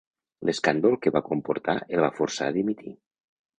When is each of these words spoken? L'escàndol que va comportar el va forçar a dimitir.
L'escàndol 0.49 0.97
que 1.03 1.13
va 1.17 1.21
comportar 1.27 1.77
el 1.83 2.03
va 2.07 2.11
forçar 2.23 2.51
a 2.51 2.59
dimitir. 2.59 2.97